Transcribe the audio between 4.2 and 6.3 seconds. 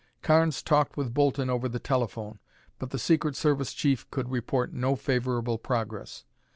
report no favorable progress.